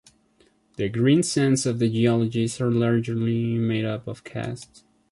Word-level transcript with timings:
The 0.77 0.89
green 0.89 1.21
sands 1.21 1.67
of 1.67 1.77
the 1.77 1.87
geologist 1.87 2.59
are 2.59 2.71
largely 2.71 3.59
made 3.59 3.85
up 3.85 4.07
of 4.07 4.23
casts. 4.23 4.83